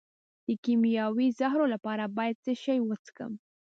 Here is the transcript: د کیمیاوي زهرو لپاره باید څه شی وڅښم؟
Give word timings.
د 0.47 0.47
کیمیاوي 0.63 1.27
زهرو 1.39 1.65
لپاره 1.73 2.03
باید 2.17 2.35
څه 2.45 2.51
شی 2.63 2.79
وڅښم؟ 2.83 3.33